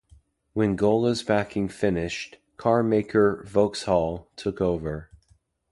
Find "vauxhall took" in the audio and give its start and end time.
3.47-4.59